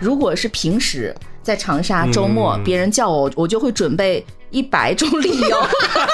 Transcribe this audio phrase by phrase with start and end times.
[0.00, 5.66] 如果是平时在长沙周末，别人叫我，我就会准备一百种理由，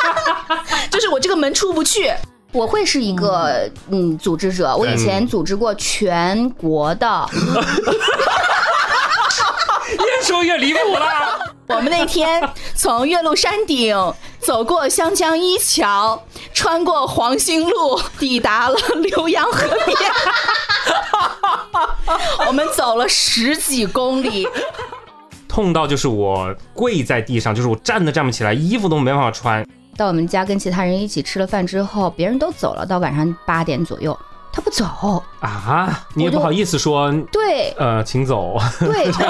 [0.91, 2.13] 就是我这个门出不去。
[2.53, 4.17] 我会是一个嗯。
[4.19, 7.29] 组织者，我以前组织过全国的，
[9.99, 11.39] 越说越离谱了。
[11.69, 13.97] 我们那天从岳麓山顶
[14.45, 16.21] 走过湘江一桥，
[16.53, 19.97] 穿过黄兴路，抵达了浏阳河边。
[22.47, 24.47] 我们走了十几公里，
[25.49, 29.65] 痛到就是我跪在地上，就是我站都站不起来，衣服都没办法穿。
[29.97, 34.19] 到我们家跟其他人一起吃了饭之后，别人都走了，到晚上八点左右，
[34.53, 38.59] 他不走啊，你也不好意思说，对，呃，请走。
[38.81, 39.11] 对。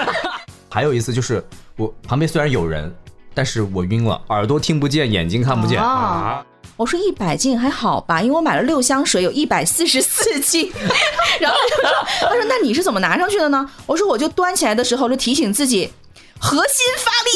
[0.72, 1.44] 还有一次就是
[1.76, 2.94] 我旁边虽然有人，
[3.34, 6.44] 但是我晕了，耳朵听不见，眼睛看不见啊。
[6.76, 10.72] 我说一百斤还好吧，因为我买了六箱水，有一百四十四斤。
[11.38, 11.94] 然后他说
[12.28, 15.92] ：“他说那你是怎么拿上去的呢？”我说：“我就端起来的时候就提醒自己，
[16.38, 17.30] 核心发力。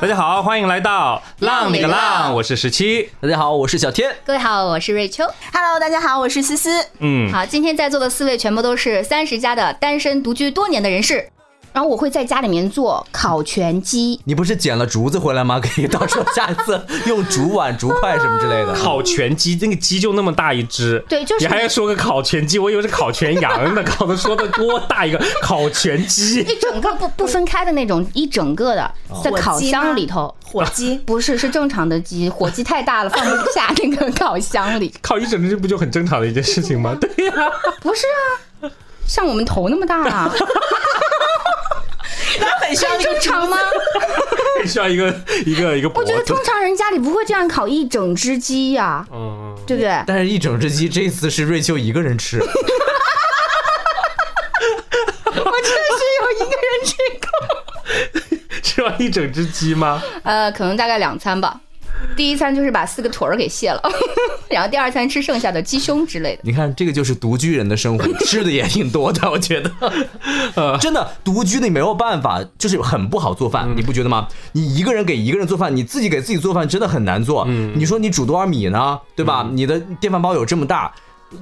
[0.00, 3.10] 大家好，欢迎来到浪里个浪，我是十七。
[3.20, 4.14] 大家好，我是小天。
[4.24, 5.24] 各位好，我是瑞秋。
[5.52, 6.70] Hello，大家好，我是思思。
[7.00, 11.28] 嗯，好，今天在座的四位全部都是三十加的单身独居多年的人士。
[11.72, 14.20] 然后我会在家里面做烤全鸡。
[14.24, 15.60] 你不是捡了竹子回来吗？
[15.60, 18.72] 可以到时候下一次 用竹碗、竹筷什么之类的。
[18.74, 21.02] 烤全鸡，那个鸡就那么大一只。
[21.08, 21.44] 对，就是。
[21.44, 23.82] 你还要说个烤全鸡，我以为是烤全羊呢。
[23.98, 26.40] 搞得说的多大一个烤全鸡？
[26.48, 30.34] 一整个不不分开的那种，一整个的在烤箱里头。
[30.44, 32.28] 火鸡不是，是正常的鸡。
[32.28, 34.92] 火鸡太大了，放不下那个烤箱里。
[35.02, 36.96] 烤一整只不就很正常的一件事情吗？
[37.00, 37.32] 对呀。
[37.82, 38.06] 不是
[38.62, 38.70] 啊，
[39.06, 40.32] 像我们头那么大啊。
[42.82, 43.56] 那很正常吗？
[44.66, 45.14] 需要一个
[45.46, 45.88] 一个一个。
[45.90, 50.02] 我觉得通常人家里不会这样烤一整只鸡呀，嗯，对不对？
[50.06, 52.40] 但是一整只鸡这次是瑞秋一个人吃。
[52.42, 52.46] 我
[55.34, 57.28] 确实有一个人吃过，
[58.62, 60.02] 吃完一整只鸡吗？
[60.24, 61.60] 呃，可能大概两餐吧。
[62.16, 63.82] 第一餐就是把四个腿儿给卸了，
[64.50, 66.42] 然后第二餐吃剩下的鸡胸之类的。
[66.44, 69.70] 你看，这个就是独居人的生活，吃的也挺多的，我觉得。
[70.54, 74.26] 呃，真的，独居你没有办法，就是很不好做饭，你不觉得吗？
[74.52, 77.44] 你一个人给一个人做饭，你自己给自己做饭真的很难做。
[77.48, 78.98] 嗯，你说你煮多少米呢？
[79.14, 79.48] 对吧？
[79.52, 80.92] 你的电饭煲有这么大。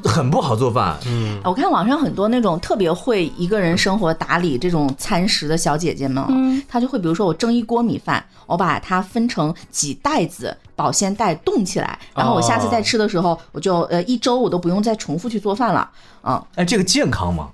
[0.05, 15.89] 很不好做饭，嗯，我看网上很多那种特别会一个人生活打理这种餐食的小姐姐们，嗯，她就会比如说我蒸一锅米饭，我把它分成几袋子保鲜袋冻起来，然后我下次再吃的时候，我就呃一周我都不用再重复去做饭了，
[16.25, 17.49] 嗯，哎，这个健康吗？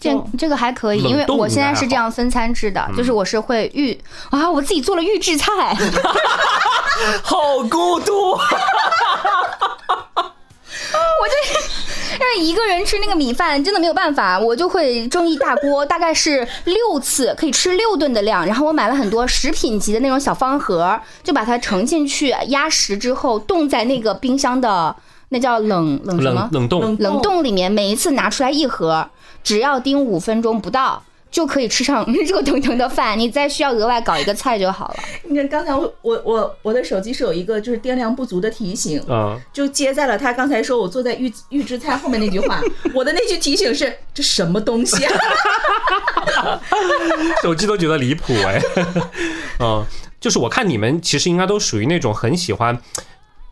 [0.00, 3.92] 健这个还可以，因为我现在是这样分餐制的，就是我是会预
[4.30, 5.76] 啊，我自己做了预制菜，
[7.22, 7.36] 好
[7.68, 8.36] 孤独。
[11.20, 11.34] 我就
[12.14, 18.46] 因为一个人吃那个米饭真的没有办法，我就会蒸一大锅，大概是六次可以吃六顿的量。
[18.46, 24.94] 然后我买了很多食品级的那种小方盒，就把它盛进去压实之后冻在那个冰箱的
[25.30, 29.08] 那叫冷冷什么冷冻冷冻里面，每一次拿出来一盒，
[29.44, 31.02] 只要叮五分钟不到。
[31.30, 34.96] 就可以吃上热腾腾的饭，你再需要额外搞一个菜就好了。
[35.24, 42.60] 你看刚才我我我我的手机是有一个就是电量不足的提醒，嗯，就接在了他刚才说我坐在预预制菜后面那句话，
[42.94, 46.60] 我的那句提醒是这什么东西啊？
[47.42, 48.60] 手机都觉得离谱哎，
[49.60, 49.84] 嗯，
[50.20, 52.80] 就是我看你们其实应该都属于那种很喜欢。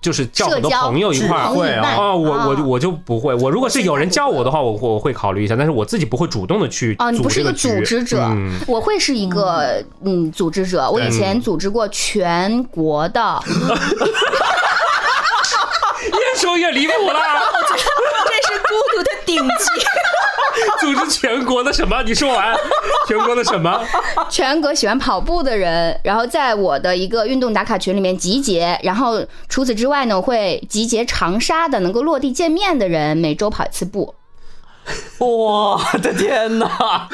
[0.00, 3.34] 就是叫很多朋友一块儿会啊，我我我就不会。
[3.34, 6.94] 我如果是有人叫我的话，我我会考虑一下，但是我自己不会主动的去。
[6.98, 8.30] 哦，你不是一个组织者，
[8.68, 10.88] 我会是一个嗯组织者。
[10.90, 13.42] 我以前组织过全国的。
[16.06, 17.18] 越说越离谱了，
[17.68, 19.64] 这是孤独的顶级。
[20.86, 22.00] 组织全国的什么？
[22.04, 22.56] 你说完，
[23.08, 23.84] 全国的什么？
[24.30, 28.78] 全国喜欢跑步的人，然后在我的一个运动打卡群里面集结。
[28.84, 34.14] 然后除此之外呢，会集结长沙的能够落地见面的人，每周跑一次步。
[35.18, 37.08] 我的天哪！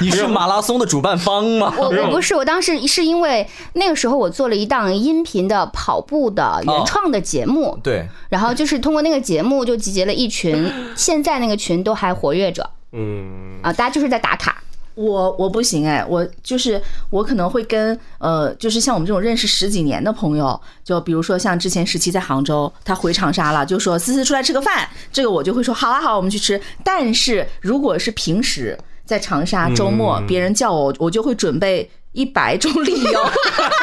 [0.00, 1.74] 你是马拉松的主办方吗？
[1.76, 14.62] 我我不是，我当时是因为那个时候我做了一档音频的跑步的原创的节目，对，然后就是通过那个节目就集结了一群， 现在那个群都还活跃着，嗯，啊，大家就是在打卡。
[14.96, 26.60] 我我不行哎，我就是我可能会跟呃，就是像我们这种认识十几年的朋友，就比如说像之前十七在杭州，他回长沙了，就说思思出来吃个饭，这个我就会说好啊好，我们去吃。
[26.84, 28.78] 但是如果是平时。
[29.10, 33.30] 在长沙周末，别人叫我，我就会准备一百种理由，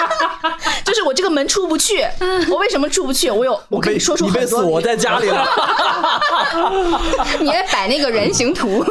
[0.86, 2.02] 就是我这个门出不去。
[2.50, 3.30] 我为什么出不去？
[3.30, 4.46] 我有，我可以说出你被。
[4.48, 5.46] 锁在家里了。
[7.42, 8.82] 你还摆那个人形图，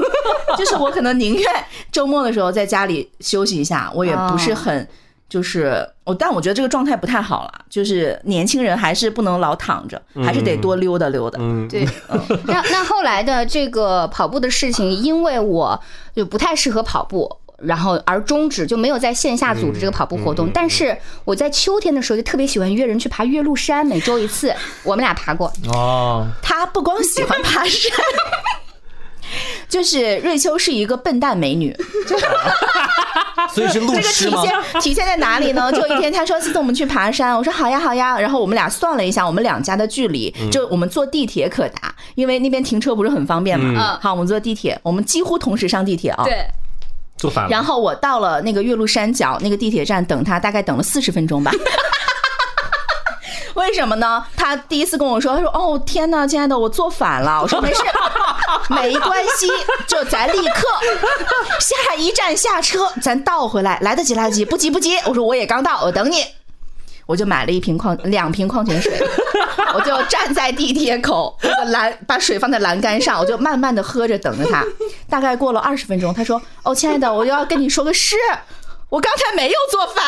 [0.59, 4.87] 就是我可能宁愿周末的时候在家里休息一下，我也不是很。
[5.29, 7.53] 就是我，但我觉得这个状态不太好了。
[7.69, 11.39] 就是年轻人还是不能老躺着，还是得多溜达溜达。
[11.43, 11.87] 嗯，对。
[12.47, 15.81] 那那后来的这个跑步的事情，因为我
[16.15, 17.29] 就不太适合跑步，
[17.59, 20.49] 然后而终止，就没有在线下组织这个跑步活动。
[20.55, 25.53] 但是我在秋天的时候就特别喜欢约人去爬岳麓山，每周一次，我们俩爬过。
[25.73, 27.91] 哦，他不光喜欢爬山。
[29.69, 31.77] 就是瑞秋是一个笨蛋美女，
[33.53, 34.31] 所以是路这个体？
[34.31, 35.71] 现体现在哪里呢？
[35.75, 43.97] 就一天，他说：“思思，我们去爬山。”我说：“好呀，好呀。”然后我们俩算了一下，我们两家的距离，就我们坐地铁可达，因为那边停车不是很方便嘛。
[43.97, 46.25] 嗯好，我们坐地铁，我们几乎同时上地铁啊。。
[46.25, 46.47] 对，
[47.17, 47.51] 坐反了。
[47.51, 51.51] 然后我到了那个岳麓山脚那个地铁站等他，大概等了四十分钟吧。
[53.57, 54.25] 为什么呢？
[54.37, 57.83] 他第一次跟我说，他说：“哦，天呐，亲爱的，我做反了。”我说：“没事，
[58.69, 59.49] 没关系，
[59.87, 60.67] 就咱立刻
[61.59, 66.25] 下一站下车，咱倒回来，来得及，来得及，不急不急。”我说：“我也刚到，我等你。”
[67.07, 69.01] 我就买了一瓶矿两瓶矿泉水，
[69.73, 74.65] 我就站在地铁口，那个栏把水放在栏杆上，我就慢慢的喝着等着他。
[75.09, 78.17] 大概过了二十分钟，他说：“哦，亲爱的，我要跟你说个事，
[78.91, 80.05] 我刚才没有做饭。”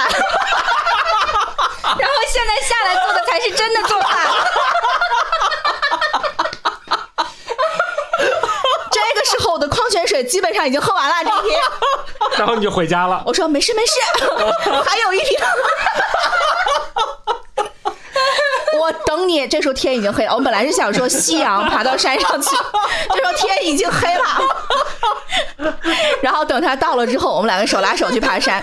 [1.98, 4.26] 然后现在下来做的才是真的做饭。
[8.90, 11.58] 这个时候我的矿泉水基本上已经喝完了，这一瓶。
[12.38, 13.22] 然后你就回家了。
[13.26, 13.92] 我说没事没事，
[14.86, 15.38] 还有一瓶。
[18.80, 20.34] 我等你，这时候天已经黑了。
[20.34, 22.56] 我本来是想说夕阳爬到山上去，
[23.10, 24.24] 这时候天已经黑了。
[26.22, 28.62] 然后等他到了之后，我们两个手拉手去爬山。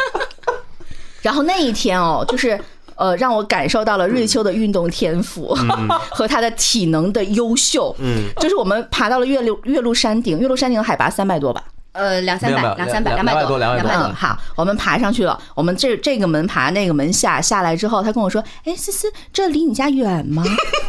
[1.21, 2.59] 然后那一天哦，就是
[2.95, 5.53] 呃，让我感受到了瑞秋的运动天赋、
[6.11, 7.95] 和他的体能的优秀。
[7.99, 11.63] 嗯，就是我们爬到了岳麓岳麓山顶，岳麓山顶海拔三百多吧。
[11.91, 15.39] 呃，两三百，两三百，两百多两百多嗯，好，我们爬上去了。
[15.53, 20.43] 我们这这个门爬，那个门下，下来之后，他跟我说：“哎，思思，这离你家远吗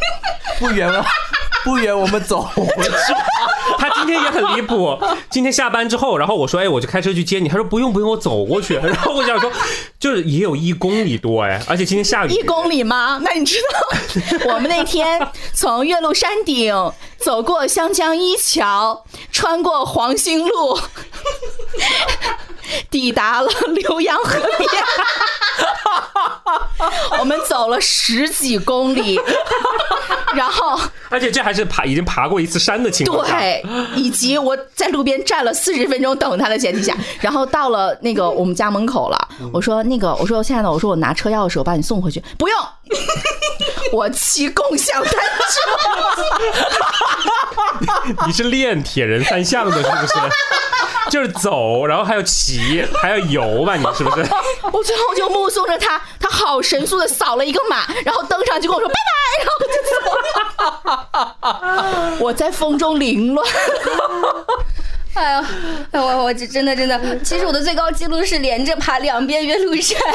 [0.59, 1.05] 不远了，
[1.63, 3.13] 不远，我们走回去。
[3.77, 4.97] 他今天也很离谱。
[5.29, 8.75] 今天下班之后，然后我说：“哎，我就开车去接你。”他说：“不用不用，我走过去。
[8.83, 9.51] ”然后我想说，
[9.99, 13.19] 就是也有一公里多哎，而且今天下？”雨，一公里吗？
[13.23, 13.57] 那你知
[14.43, 16.73] 道， 我们那天从岳麓山顶
[17.17, 20.79] 走过湘江一桥，穿过黄兴路，
[22.89, 24.69] 抵达了浏阳河边。
[27.19, 29.19] 我们走了十几公里，
[30.35, 30.79] 然后
[31.09, 33.37] 而且这还是爬已经爬过一次山的情况下。
[33.37, 33.65] 对，
[33.95, 42.57] 以及我在路边站了四十分钟等他的前提下，然后到了那个我们家门口了，我说那个我说亲爱的，我说我拿车钥匙，我把你送回去，不用，
[43.91, 45.19] 我骑共享单车，
[48.27, 50.13] 你是练铁人三项的，是不是？
[51.11, 53.75] 就是走，然后还要骑，还要游吧？
[53.75, 54.25] 你是不是？
[54.71, 59.95] 我最后就目送着他，他好神速的扫了一个码，然后登上就跟我说拜拜，然后我就走
[62.11, 63.47] 了， 我在风中凌乱。
[65.17, 65.43] 哎呀，
[65.91, 69.97] 哎我我这真的真的，其实我的最高记录是连着爬两遍岳麓山。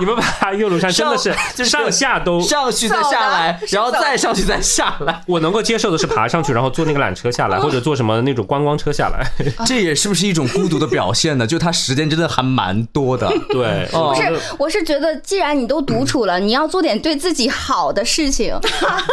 [0.00, 9.24] 你们爬岳麓山真的是就上下都，上去再下来，然后再上去再下来， 我能够接受的是爬上去，然后坐那个缆车下来，或者坐什么那种观光车下来。
[9.64, 11.46] 这也是不是一种孤独的表现呢？
[11.46, 13.32] 就他时间真的还蛮多的。
[13.48, 18.52] 对，哦不是，我是觉得，既然你都独处了，你要做点对自己好的事情。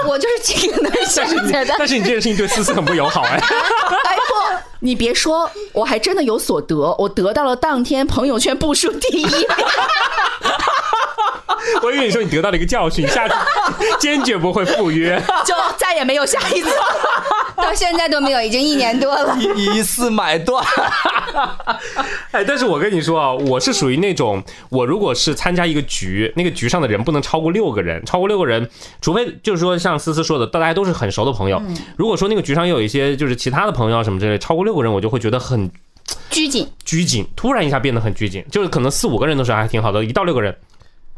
[0.07, 3.39] 我就是这个能想觉得，但是你这件事情对思思很不友好哎。
[3.83, 9.27] 哎不，你别说，我还真的有所得，我得到了当天朋友圈步数第一。
[11.83, 13.35] 我以为你说你得到了一个教训，下次
[13.99, 15.21] 坚决不会赴约。
[15.45, 16.69] 就再也没有下一次。
[17.55, 19.37] 到现在都没有，已经一年多了。
[19.37, 20.63] 一一次买断，
[22.31, 28.67] 哎，但是我跟你说啊，我是属于那种，我如果是参加一个局，那个局上的人不能超过六个人，超过六个人，
[29.01, 31.61] 除非就是说像思思说的，大家都是很熟的朋友。
[31.95, 35.71] 如果说那个局上有一些就是其他的朋友啊什么之类，超过六个人，我就会觉得很
[36.29, 40.53] 拘谨，拘谨，突然一下变得很拘谨，就是可能四五个人的时候还挺好的，一到六个人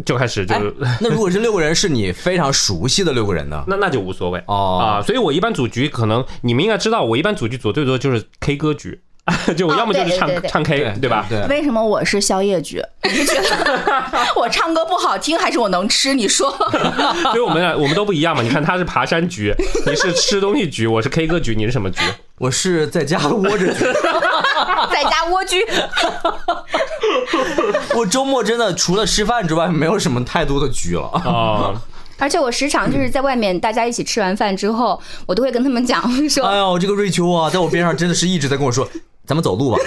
[0.04, 3.64] 就开始就哎。，那如果是六个人，是你非常熟悉的六个人呢？
[3.70, 9.00] 那那就无所谓哦啊，所以我一般组局，可能你们应该知道，我一般组局组最多就是 K 歌局，
[9.56, 11.26] 就我要么就是唱、唱 K，对吧？
[11.30, 12.82] 对，为什么我是宵夜局？
[13.04, 13.82] 你是觉得
[14.36, 16.14] 我唱歌不好听，还是我能吃？
[16.14, 18.42] 你说，所以我们俩我们都不一样嘛。
[18.42, 19.54] 你看他是爬山局，
[19.86, 22.02] 你是吃东西局，我是 K 歌局，你是什么局？
[22.38, 23.74] 我是在家窝着，
[24.92, 25.66] 在家蜗居。
[27.96, 31.08] 我周末真的除了吃饭之外，没有什么太多的局了。
[31.24, 31.82] 啊，
[32.18, 38.86] 而且我时常就是在外面，大家一起吃完饭之后，我都会跟他们讲说，哎呦，这个瑞秋啊，在我边上真的是一直在跟我说，
[39.26, 39.78] 咱们走路吧，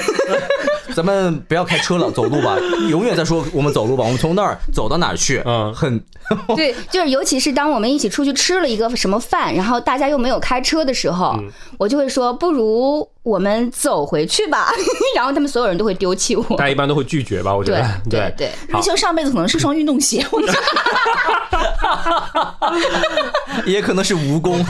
[0.95, 2.57] 咱们不要开车了，走路吧，
[2.91, 6.01] 永远在说我们走路吧，我们从那儿走到哪儿去，嗯很
[6.57, 14.71] 对，就是尤其是当我们一起出去吃了一个什么饭，然后大家又没有开车的时候，嗯我就会说，不如我们走回去吧。
[15.15, 16.43] 然后他们所有人都会丢弃我。
[16.57, 17.55] 大家一般都会拒绝吧？
[17.55, 20.59] 我觉对得，对对，瑞秋上辈子可能是双运动鞋，我觉得
[23.65, 24.65] 也可能是蜈蚣。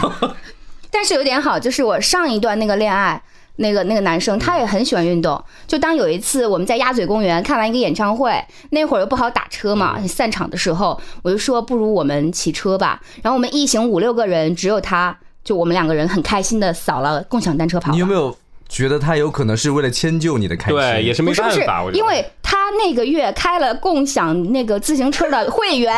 [0.90, 3.22] 但是有点好，就是我上一段那个恋爱。
[3.58, 8.32] 那个那个男生他也很喜欢运动，就当有一次我们在鸭嘴公园看完一个演唱会，
[8.70, 17.92] 那会儿又不好打车嘛，散场的时候我就说不如我们骑车吧，然后我们一行五六个人，只有他就我们两个人很开心的扫了共享单车跑道。
[17.92, 18.36] 你有没有
[18.68, 20.78] 觉得他有可能是为了迁就你的开心？
[20.78, 25.94] 对，也是没不是不是办法，因为他那个月开了共享那个自行车的会员，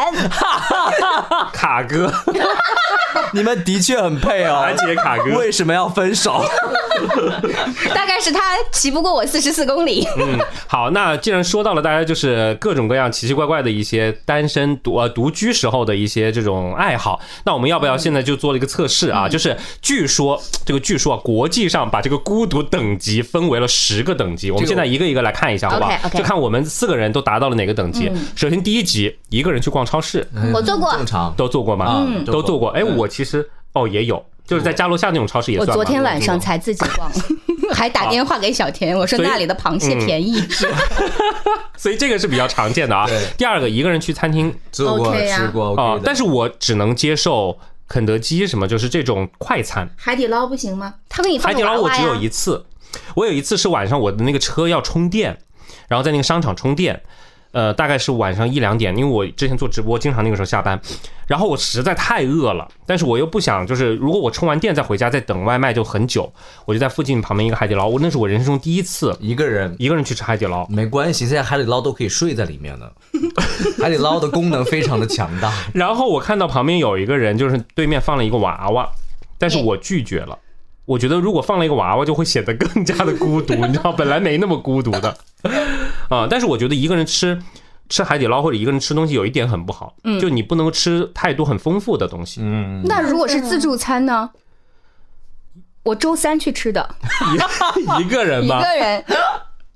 [1.55, 2.13] 卡哥，
[3.33, 4.57] 你们的确很配哦。
[4.57, 6.45] 团结卡哥，为什么要分手？
[7.95, 8.41] 大概是他
[8.73, 10.05] 骑不过我四十四公里。
[10.19, 19.29] 嗯，好，那既然说到了大家就是各种各样奇奇怪怪的一些单身独呃独居时候的一些这种爱好，那我们要不要现在就做了一个测试啊？
[19.29, 28.11] 就是据说这个据说啊，国际上把这个孤独等级分为了十个等级，我们现在一个一个来看一下，好不好就看我们四个人都达到了哪个等级。
[28.35, 31.33] 首先第一级，一个人去逛超市，我做过正常。
[31.37, 32.05] 都做过吗？
[32.07, 32.71] 嗯都做过。
[32.71, 35.75] 哎，我其实哦也有，就是在家楼下那种超市也算吗。
[35.75, 37.11] 我昨天晚上才自己逛，
[37.75, 40.43] 还打电话给小田，我说那里的螃蟹便宜。
[41.77, 43.19] 所以这个是比较常见的啊对。
[43.39, 49.89] 第二个，一个人去餐厅做过 OK 啊吃过啊，但是我只能接受肯德基什么，就是这种快餐。
[49.97, 50.95] 海底捞不行吗？
[51.09, 52.15] 他给你放海底捞我只有。
[52.15, 52.65] 一次，
[53.15, 55.39] 我有一次是晚上我的那个车要充电，
[55.91, 56.99] 然后在那个商场充电。
[57.53, 60.81] 呃，大概是晚上一两点，因为我之前做直播，经常那个时候下班，
[61.27, 66.33] 然后我实在太饿了，但是我又不想，就是如果我充完电再回家再等外卖就很久，
[66.65, 72.93] 我就在附近旁边一个海底捞，我那是我人生中第一次一个人一个人去吃海底捞，没关系，现在海底捞都可以睡在里面的。
[73.83, 75.53] 海底捞的功能非常的强大。
[75.75, 78.89] 然后我看到旁边有一个人，就是对面放了一个娃娃，
[79.39, 80.39] 但是哎我拒绝了。
[80.85, 85.17] 我觉得如果放了一个娃娃，就会显得更加的孤独，你知道，本来没那么孤独的
[86.11, 86.27] 啊。
[86.29, 87.41] 但是我觉得一个人吃
[87.89, 92.43] 吃海底捞或者一个人吃东西有一点很不好，就你不能吃太多很丰富的东西。
[92.45, 94.31] 嗯，那如果是自助餐呢？
[95.83, 96.95] 我周三去吃的，
[97.99, 98.63] 一个人吗一？
[98.63, 99.05] 个人。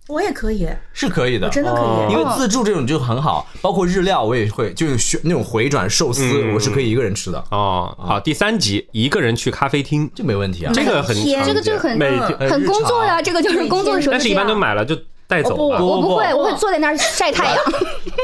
[0.07, 2.13] 我也可以，是可以的，我真的可以。
[2.13, 10.73] 因为自助这种就很好，包括日料我也会，就是选那种回转寿司，嗯我是可以一个人吃的，哦，好，第三集一个人去咖啡厅，这没问题啊。
[10.75, 11.99] 这个很天这个就很
[12.39, 14.47] 很工作呀，这个就是工作的时候但是一般。
[14.47, 14.95] 都买了就
[15.35, 15.85] 带走了。
[15.85, 17.57] 我不会，我会坐在那儿晒太阳。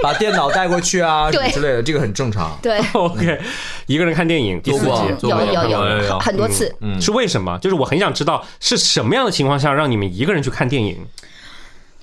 [0.03, 2.57] 把电脑带过去啊， 什么对之类的，这个很正常。
[2.63, 3.41] 对，OK，
[3.87, 6.75] 一个人看电影第四集有有有有有很多次。
[6.81, 7.59] 嗯是为什么？
[7.59, 11.07] 就是我很想知道是什么样的情况下让你们一个人去看电影。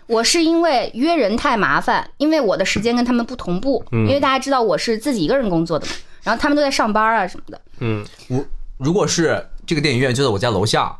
[0.07, 5.91] 我是因为约人太麻烦，因为我的时间跟他们不同步，因为大家知道我是自己一个人工作的嘛，
[6.23, 7.59] 然后他们都在上班啊什么的。
[7.79, 8.45] 嗯，我
[8.77, 10.95] 如果是这个电影院就在我家楼下，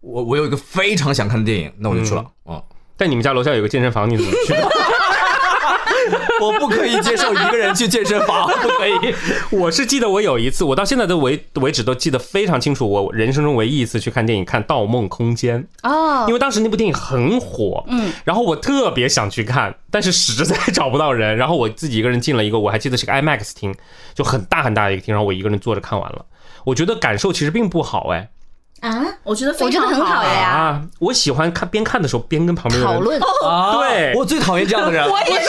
[0.00, 2.24] 我我有一个非常想看的电影，那我就去了。
[2.44, 2.60] 哦，
[2.98, 4.54] 但你们家楼下有个健身房，你怎么去？
[6.40, 9.14] 我不可以接受一个人去健身房，不可以。
[9.50, 16.24] 我是记得我有一次，我到现在都为为止都记得非常清楚，我人生中唯一一次去看电影看《盗梦空间》，哦。
[16.28, 23.74] 因，为当时那部电影很火，嗯，然后我特别想去看，但是实在找不到人，然后我自己一个人进了一个，我还记得是个 IMAX 厅，
[24.14, 26.24] 就很大很大的一个厅，然后我一个人坐着看完了，
[26.64, 28.28] 我觉得感受其实并不好，哎，
[28.80, 30.48] 啊，我觉得非我觉得常很好呀。
[30.48, 33.20] 啊，我喜欢看边看的时候边跟旁边的人讨论。
[33.46, 34.14] 啊对。
[34.14, 35.04] 我最讨厌这样的人。
[35.10, 35.48] 我也是，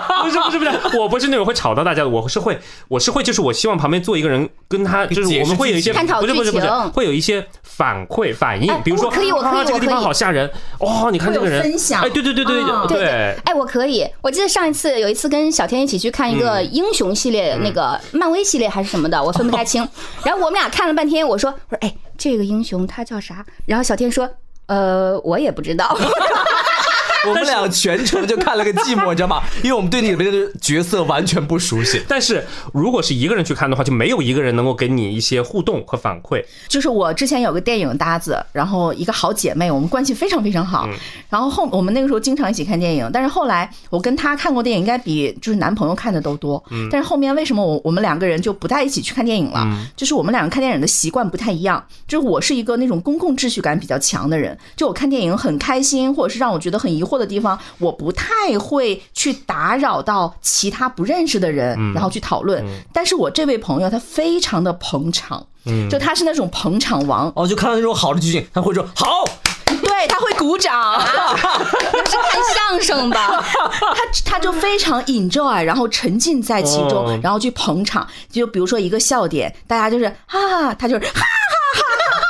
[0.22, 14.06] 不是不是不是，我不是那种会吵到大家的，我是会，我是会，就是我希望旁边坐一个人，跟他就是我们会有一些探讨不是不是不是剧情会有一些反馈反应哎，比如说我可以我可以啊这个地方好吓人哦，你看这个人分享哎对对对对嗯对对，哎，我可以。
[14.22, 19.86] 我记得上一次有一次跟小天一起去看一个嗯英雄系列，那个漫威系列还是什么的，我分不太清。
[20.24, 23.44] 然后我们俩看了半天，我说我说哎，这个英雄他叫啥？
[23.66, 24.28] 然后小天说
[24.66, 25.96] 呃，我也不知道。
[27.28, 29.42] 我们俩全程就看了个寂寞，你知道吗？
[29.62, 32.02] 因为我们对里面的角色完全不熟悉。
[32.06, 36.44] 但是如果是一个人去看的话，就没有一个人能够给你一些互动和反馈。
[36.68, 40.88] 就是我之前有个电影搭子，然后一个好姐妹，我们关系非常非常好。
[41.28, 46.62] 然后后我们那个时候经常一起看电影，但是后来我跟她看过电影，应该比就是男朋友看的都多。
[46.90, 49.66] 但是后面为什么我我们两个人就不在一起去看电影了？
[49.96, 51.84] 就是我们两个看电影的习惯不太一样。
[52.06, 62.64] 就是我是一个那种公共秩序感比较强的人，就我看电影很开心，或者是让我觉得很疑惑的地方，我不太会去打扰到其他不认识的人，然后去讨论。
[62.92, 65.46] 但是我这位朋友他非常的捧场，
[65.90, 69.24] 就他是那种捧场王，哦，就看到那种好的剧情，他会说好，
[69.66, 73.42] 对他会鼓掌， 是看相声吧？
[73.80, 78.06] 他他就非常 enjoy，然后沉浸在其中，哦然后去捧场。
[78.30, 81.20] 就比如说一个笑点，大家就是哈哈，他就是哈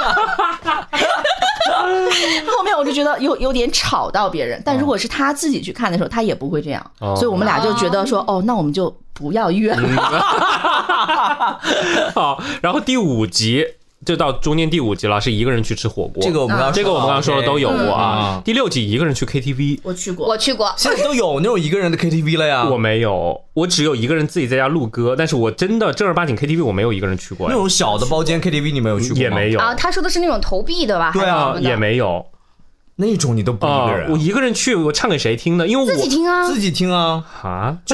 [0.02, 0.45] 哈哈哈。
[2.56, 7.14] 后面我就觉得有有点吵到别人，但如果是他自己去看的时候，他也不会这样，哦。
[7.16, 9.82] 所以我们俩就觉得说，哦，那我们就不要约了。
[12.14, 13.64] 好，然后第五集
[14.06, 16.22] 就到中间第五集了，是一个人去吃火锅。
[16.22, 18.36] 这个我们刚这个我们刚刚说的都有过啊。
[18.36, 18.42] 嗯。
[18.44, 22.64] 第六集一个人去 KTV，我去过，我去过，现在都有那种一个人的 KTV 了呀。
[22.68, 27.48] 我没有，我只有一个人自己在家录歌，但是我真的正儿八经 KTV 我没有一个人去过。
[27.48, 29.58] 那，种小的包间 KTV 你没有去过吗也没有。
[29.58, 31.10] 啊，他说的是那种投币的吧？
[31.12, 31.56] 对啊。
[31.60, 32.25] 也没有。
[32.98, 35.66] 那种你都不一啊个人，我一个人去，我唱给谁听呢？
[35.66, 36.44] 因为我自己听啊。
[36.46, 37.76] 自己听啊，啊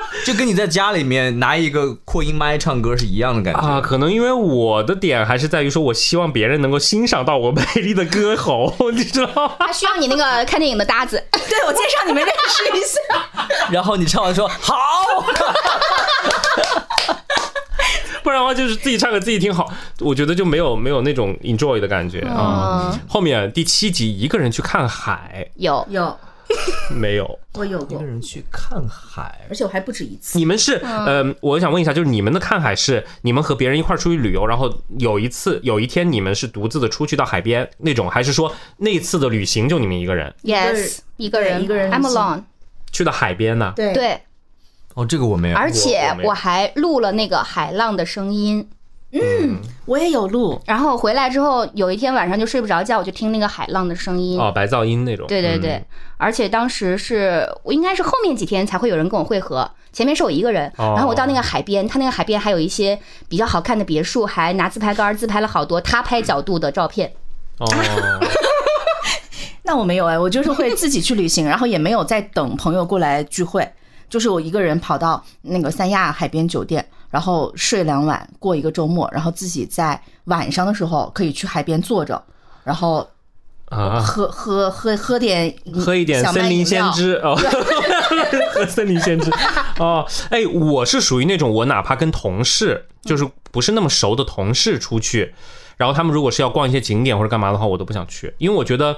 [0.24, 3.60] 就跟你在家里面拿一个扩音麦唱歌是一样的感觉。
[3.60, 9.56] 啊，可能因为我的点还是在于说，我希望别人能够欣赏到我美丽的歌喉，你知道吗？
[9.60, 12.98] 他需要你那个看电影的搭子， 对我介绍你们认识一下。
[13.70, 14.74] 然后你唱完说好，
[18.22, 22.90] 不然的话就是自己唱给自己听好，我觉得就没有没有那种 enjoy 的感觉啊。
[22.92, 25.84] 嗯，后面第七集一个人去看海，有。
[25.88, 26.16] 有，
[26.94, 27.38] 没有。
[27.54, 27.96] 我有过。
[27.96, 30.38] 一个，人去看海，而且我还不止一次。
[30.38, 41.62] 你们是呃，我想问一下，就是你们的看海是你们和别人一块儿出去旅游，然后有一次有一天你们是独自的出去到海边那种，还是说那次的旅行就你们一个人？yes 一个人。
[41.62, 42.42] 一个人，I'm alone。
[42.92, 43.72] 去到海边呢？
[43.74, 44.20] 对，对，
[44.94, 48.68] 哦，这个我没有，而且我还录了那个海浪的声音。
[49.84, 50.60] 我也有录。
[50.66, 54.38] 然后回来之后，有一天晚上就睡不着觉，我就听那个海浪的声音。
[54.38, 55.26] 哦，白噪音那种。
[55.26, 55.82] 对对对，
[56.16, 67.12] 而且当时是我应该是后面几天才会有人跟我会合，前面是我一个人，哦然后我到那个海边，他那个海边还有一些比较好看的别墅，还拿自拍杆自拍了好多他拍角度的照片。
[67.58, 67.66] 哦，
[69.62, 73.68] 那我没有哎，我就是会自己去旅行，然后也没有在等朋友过来聚会，
[74.08, 82.22] 就是我一个人跑到那个三亚海边酒店，然后睡两晚，过一个周末，然后自己在晚上的时候可以去海边坐着，
[82.64, 83.08] 然后
[83.66, 87.34] 啊，喝喝喝喝点喝一点森林先知哦，
[88.54, 89.30] 喝森林先知。
[89.78, 90.06] 哦。
[90.30, 95.34] 哎，我是属于那种，我哪怕跟同事，就是不是那么熟的同事出去，
[95.76, 98.96] 然后他们如果是要逛一些景点或者干嘛的话，我都不想去，因为我觉得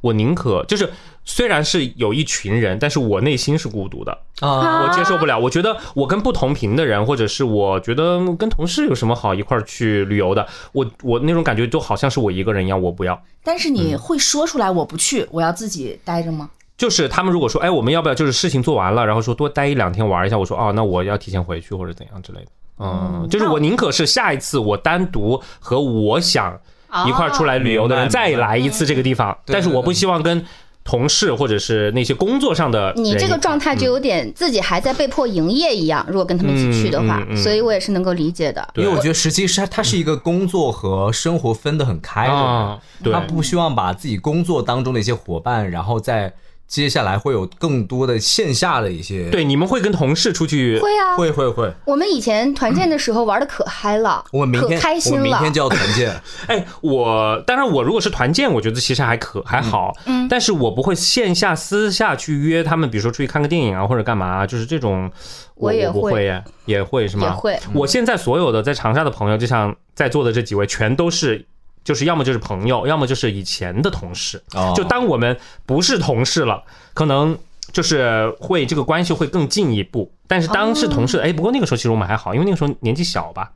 [0.00, 0.92] 我宁可就是
[1.24, 5.38] 虽然是有一群人，但是我内心是孤独的，啊，我接受不了。
[5.38, 13.20] 我觉得我跟不同频的人，或者是我觉得跟同事有什么好一块儿去旅游的，我我那种感觉就好像是我一个人一样，我不要。
[13.42, 16.50] 但是你会说出来我不去，我要自己待着吗？
[16.76, 22.46] 就是他们如果说，哎，我们要不要就是事情做完了，然后说多待一两天玩一下，我说哦，那我要提前回去或者怎样之类的。
[22.80, 26.58] 嗯，就是我宁可是下一次我单独和我想
[27.06, 30.44] 一块儿出来旅游的人哦再来一次这个地方，但是我不希望跟
[30.84, 38.68] 同事或者是那些工作上的你这个状态就有点自己还在被迫营业一样，如果跟他们一起去的话嗯嗯，嗯所以我也是能够理解的。
[38.76, 46.34] 因为我觉得实际是它是一个工作和生活分得很开的人，他不希望把自己工作当中的一些伙伴，然后在
[46.66, 65.10] 接下来会有更多的线下的一些，对，你们会跟同事出去会啊，会会会，我们以前团建的时候玩的可嗨了，可我们明天我开心明天就要团建， 哎，我当然我如果是团建，我觉得其实还可还好，嗯，但是我不会线下私下去约他们，比如说出去看个电影啊或者干嘛，就是这种
[65.54, 67.26] 我我也会不会耶，也会是吗？
[67.28, 67.60] 也会。
[67.74, 71.46] 我现在所有的在长沙的朋友，就像在座的这几位，全都是。
[71.84, 74.42] 就是要么就是朋友，要么就是以前的同事。
[74.54, 77.38] 哦就当我们不是同事了，可能
[77.72, 80.10] 就是会这个关系会更进一步。
[80.26, 83.52] 但是当是同事，哎，不过那个时候其实我们还好，因为那个时候年纪小吧，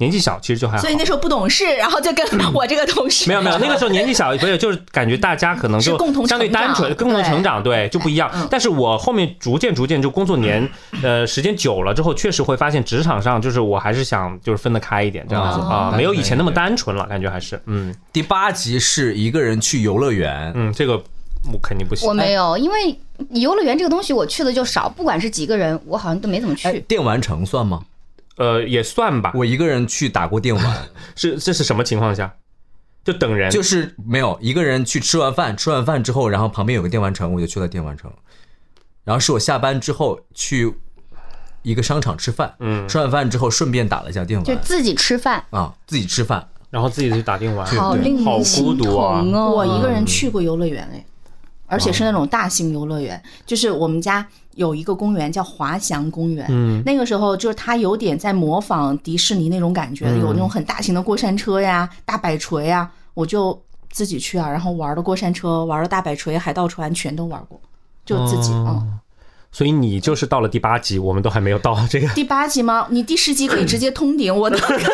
[0.00, 0.96] 年纪小其实就还好所以。
[0.96, 8.46] 那时候不懂事，然后就跟我这个同事没有没有，那个时候年纪小，不是就是感觉大家可能就共同相对单纯，共同成长，对就不一样嗯。
[8.50, 10.68] 但是我后面逐渐逐渐就工作年
[11.02, 20.96] 呃时间久了之后，确实会发现职场上就是我还是想就是分得开一点这样子哦啊，没有以前那么单纯了，感觉还是嗯第八集是一个人去游乐园，嗯，这个
[21.52, 22.08] 我肯定不行。
[22.08, 22.98] 我没有，因为
[23.30, 26.80] 游乐园这个东西我去的就少，不管是几个人，我好像都没怎么哎，去。
[26.80, 27.80] 电玩城算吗？
[28.40, 29.32] 呃，也算吧。
[29.34, 32.34] 我一个人去打过电玩， 是这是什么情况下？
[33.04, 38.10] 就等人，就是没有一个人去吃完饭，吃完饭之后，然后旁边有个电玩城，我就去了电玩城。
[39.04, 40.72] 然后是我下班之后去
[41.62, 46.48] 一个商场吃饭，嗯吃完饭之后顺便打了一下电玩就自己吃饭，啊，自己吃饭。
[46.70, 49.50] 然后自己去打电玩，好令好孤人心独啊疼哦。
[49.50, 51.04] 我一个人去过游乐园哎，
[51.70, 63.58] 而且是那种大型游乐园，就是我们家有一个公园叫滑翔公园，嗯，那个时候就是它有点在模仿迪士尼那种感觉，有那种很大型的过山车呀、大摆锤呀，我就
[63.90, 67.60] 自己去啊，然后玩的过山车、玩的大摆锤、海盗船全都玩过，
[68.04, 68.98] 就自己哦嗯。
[69.52, 72.86] 所以你就是到了第八集，我们都还没有到这个，第八集吗？
[72.90, 74.84] 你第十集可以直接通顶，我都可以。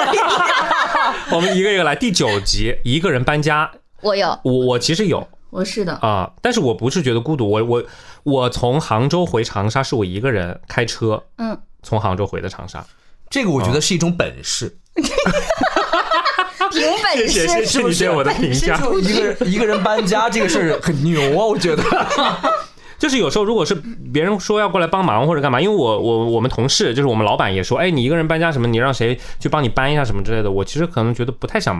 [1.30, 1.94] 我们一个一个来。
[1.94, 7.82] 第九集，一个人搬家，我有，我我其实有我是的，啊，但是我不是觉得孤独，我我
[8.24, 12.84] 我从杭州回长沙是我一个人开车，嗯，从杭州回的长沙。
[13.30, 17.66] 这个我觉得是一种本事， 凭本谢谢谢事。
[17.66, 18.76] 谢你对我的评价。
[18.76, 21.82] 就一个人一个人搬家这个事儿很牛啊，我觉得。
[22.98, 23.74] 就是有时候如果是
[24.12, 31.76] 别人说要过来帮忙或者干嘛，因为我我我们同事就是我们老板也说，哎，你一个人搬家什么，你让谁去帮你搬一下什么之类的，我其实可能觉得不太想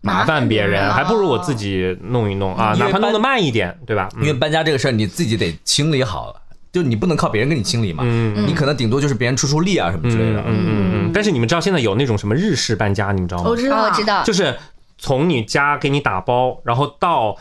[0.00, 4.08] 麻烦别人，还不如我自己弄一弄啊，哪怕弄得慢一点，对吧？
[4.20, 6.34] 因为搬家这个事儿你自己得清理好，
[6.72, 8.04] 就你不能靠别人给你清理嘛。
[8.04, 10.40] 你可能顶多就是别人出出力啊什么之类的。
[10.40, 11.10] 嗯嗯嗯。
[11.12, 13.56] 但是你们知道现在有那种什么日式搬家，你们知道吗我？
[13.56, 14.04] 知道，哦，我知。
[14.04, 14.56] 道，就是
[14.98, 17.36] 从你家给你打包，然后到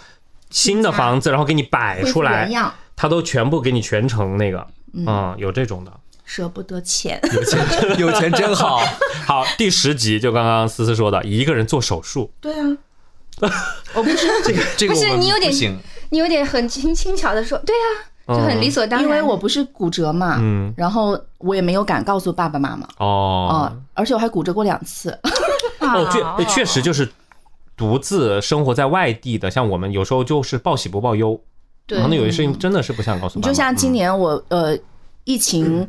[0.50, 5.94] 新的房子，然后给你摆出来，样，他都全部给你全程那个，嗯，有这种的。
[6.26, 7.18] 舍不得钱。
[7.34, 8.82] 有钱真有钱真好。
[9.26, 12.78] 好，第十集就刚刚思思说的，一个人做手术，对啊，
[13.94, 15.80] 我不是这个，这个不是你有点。
[16.10, 17.76] 你有点很轻轻巧的说，对
[18.28, 19.10] 啊，就很理所当然。
[19.10, 25.12] 因为我不是骨折嘛，嗯，然后我也没有敢告诉爸爸妈妈哦啊，而且我还骨折过两次。
[25.80, 27.10] 哦，确确实就是
[27.76, 31.42] 独自生活在外地的，像我们有时候就是报喜不报忧，
[31.88, 31.98] 对。
[31.98, 33.46] 然后有些事情真的是不想告诉你。
[33.46, 34.78] 就像今年我呃
[35.24, 35.88] 疫情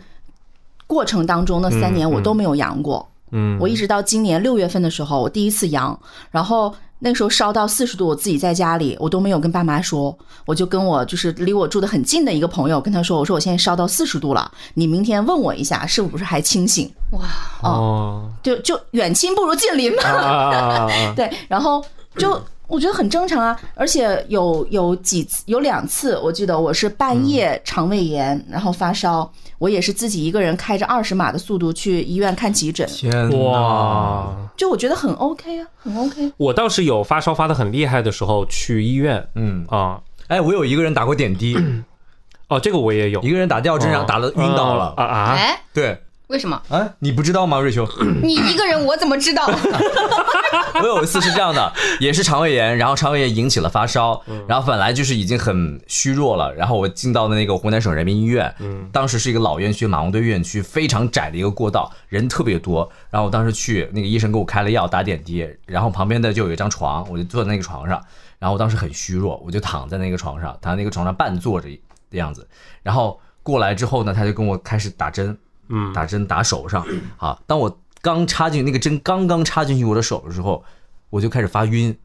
[0.86, 6.74] 过程当中那三年我都没有阳过，嗯，我一直到今年六月份的时候我第一次阳，然后。
[7.00, 17.20] 那时候烧到四十度，我自己在家里，我都没有跟爸妈说，我就跟我就是离我住的很近的一个朋友跟他说，我说我现在烧到四十度了，你明天问我一下是不是还清醒，哇，
[17.62, 19.94] 哦就就远亲不如近邻。
[19.94, 20.88] 嘛。
[21.14, 21.80] 对，然后
[22.16, 22.36] 就
[22.68, 29.28] 我觉得很正常啊，而且有有几次有两次，我记得我是半夜肠胃炎，然后发烧，
[29.58, 33.36] 我也是自己一个人开着二十码的速度去医院看急诊，天哪！
[33.38, 36.30] 哇，就我觉得很 OK 啊，很 OK。
[36.36, 40.00] 我倒是有发烧发的很厉害的时候去医院嗯，啊。
[40.28, 41.56] 哎，我有一个人打过点滴，
[42.48, 44.92] 哦，这个我也有，一个人打吊针，然后打的晕倒了。
[44.94, 45.34] 啊啊！
[45.38, 46.60] 哎，对，为什么？
[46.68, 47.88] 啊，你不知道吗，瑞秋？
[48.22, 49.46] 你一个人我怎么知道？
[50.80, 58.54] 我有一次是这样的，也是肠胃炎，然后肠胃炎引起了发烧，然后本来就是已经很虚弱了，然后我进到的那个湖南省人民医院，
[58.92, 67.98] 当时是一个老院区，马王堆院区，非常窄的一个过道，人特别多，然后我当时去，那个医生给我开了药打点滴，然后旁边的就有一张床，我就坐在那个床上，
[68.38, 71.68] 然后我当时很虚弱，我就躺在那个床上，躺在那个床上半坐着
[72.10, 72.46] 的样子，
[72.82, 75.36] 然后过来之后呢，他就跟我开始打针，
[75.68, 75.92] 嗯。
[75.92, 76.84] 打针打手上，
[77.16, 80.64] 好，当我刚插进那个针刚刚插进去我的手的时候，
[81.10, 81.96] 我就开始发晕，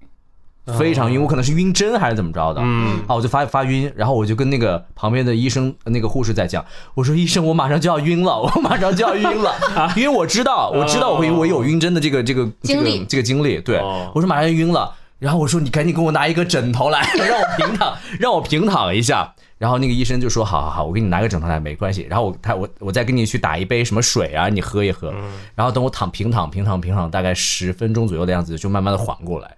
[0.78, 2.99] 非常晕，我可能是晕针还是怎么着的，嗯。
[3.08, 6.63] 啊，我就发发晕，然后我就跟那个旁边的医生、那个护士在讲，
[6.95, 9.54] 我说医生，我马上就要晕了， 我马上就要晕了，
[9.95, 13.06] 因为我知道，我知道我会我有晕针的这个这个这个经历。
[13.06, 13.78] 这个经历，对。
[13.80, 14.12] 哦。
[14.15, 14.93] 我说马上就晕了。
[15.19, 19.34] 然后我说你赶紧给我拿一个枕头来， 让我平躺，让我平躺一下。
[19.63, 22.06] 然后那个医生就说好好好，我给你拿个枕头来，没关系。
[22.10, 25.13] 然后我他我我再给你去打一杯什么水啊，你喝一喝。
[25.56, 29.56] 然后等我躺平躺平躺平躺大概十分钟左右的样子，就慢慢的缓过来。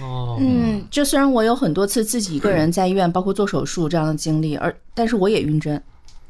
[0.00, 5.80] 哦，嗯，就虽然我有很多次自己一个人在医院，包括做手术这样的经历，而但是我也晕针。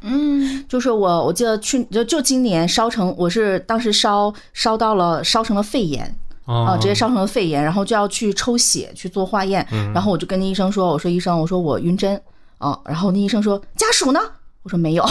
[0.03, 6.05] 嗯，就是我，我记得去就就今年烧成，我是当时烧烧到了烧成了肺炎
[6.45, 12.21] 啊、哦直接烧成了肺炎，然后就要去抽血去做化验，然后我就跟那医生说，我说医生，我说我晕针
[12.61, 14.21] 啊，然后那医生说家属呢？
[14.63, 15.03] 我说没有，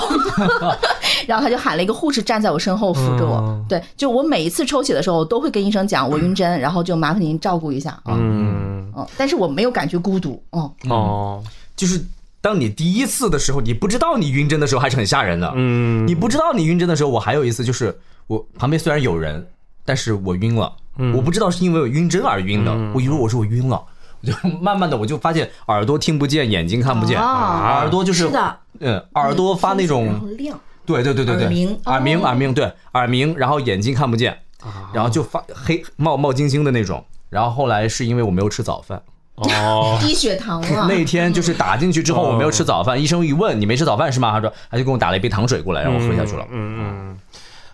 [1.26, 3.38] 然后他就喊了一个护士站在我身后扶着我。
[3.38, 8.16] 嗯对，就我每一次抽血的时候，我都会跟医生讲我晕针，然后就麻烦您照顾一下啊。
[8.20, 10.40] 嗯嗯，但是我没有感觉孤独。
[10.52, 11.44] 哦，哦
[11.76, 12.00] 就是
[12.42, 15.52] 当你第一次的时候，你不知道你晕针的时候，还是很吓人的。
[15.56, 19.44] 嗯，你不知道你晕针的时候，我还有一次就是我旁边虽然有人，
[19.84, 20.72] 但是我晕了，
[21.16, 23.84] 我不知道是因为我晕针而晕的，我以为我说我晕了，
[24.24, 32.24] 就慢慢的我就发现耳朵听不见，眼睛看不见，哦耳朵就是是的，嗯，耳朵发那种亮，对对对对对，耳鸣耳鸣哦。
[32.26, 34.38] 耳鸣对耳鸣，然后眼睛看不见，
[34.94, 37.04] 然后就发黑冒冒金星的那种。
[37.30, 39.00] 然后后来是因为我没有吃早饭，
[39.36, 40.88] 哦， 低血糖了。
[40.88, 44.32] 那天就是打进去之后我没有吃早饭，医生一问你没吃早饭是吗？
[44.32, 46.44] 他说他就给我打了一杯糖水过来让我喝下去了。
[46.50, 47.18] 嗯嗯，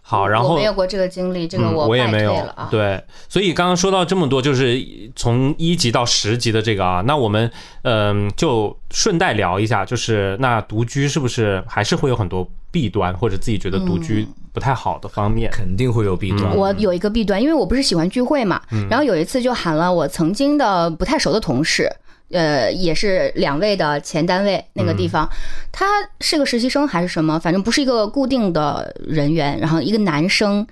[0.07, 2.47] 好，然后我没有过这个经历，这个嗯我也没有。
[2.69, 4.79] 对，所以刚刚说到这么多，就是
[5.15, 15.49] 从一级到十级的这个啊，那我们嗯、就顺带聊一下，就是那独居是不是还是会有很多弊端，或者自己觉得独居不太好的方面？
[15.51, 16.55] 肯定会有弊端。
[16.55, 21.91] 我有一个弊端，因为我不是喜欢聚会嘛，嗯然后有一次就喊了我曾经的不太熟的同事，
[22.31, 25.29] 呃，也是两位的前单位那个地方，
[25.71, 25.85] 他
[26.21, 30.65] 是个实习生还是什么，反正不是一个固定的人员，然后一个男生。